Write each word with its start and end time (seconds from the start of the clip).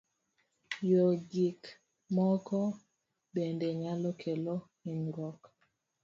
Yueyo 0.89 1.09
gik 1.31 1.61
moko 2.15 2.59
bende 3.33 3.67
nyalo 3.81 4.09
kelo 4.21 4.55
hinyruok. 4.83 5.39